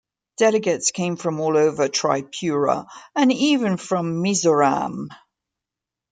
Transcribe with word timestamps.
Delegates 0.37 0.89
came 0.89 1.15
from 1.15 1.39
all 1.39 1.55
over 1.55 1.87
Tripura 1.87 2.87
and 3.15 3.31
even 3.31 3.77
from 3.77 4.23
Mizoram. 4.23 5.09